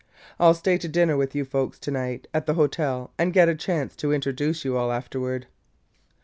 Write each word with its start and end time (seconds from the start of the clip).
I 0.39 0.47
'll 0.47 0.55
stay 0.55 0.79
to 0.79 0.87
dinner 0.87 1.15
with 1.15 1.35
you 1.35 1.45
folks 1.45 1.77
to 1.77 1.91
night 1.91 2.25
at 2.33 2.47
the 2.47 2.55
hotel 2.55 3.13
and 3.19 3.31
get 3.31 3.49
a 3.49 3.53
chance 3.53 3.95
to 3.97 4.11
introduce 4.11 4.65
you 4.65 4.75
all 4.75 4.91
afterward." 4.91 5.45